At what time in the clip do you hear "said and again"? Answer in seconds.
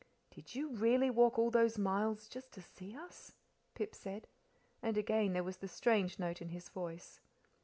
3.93-5.33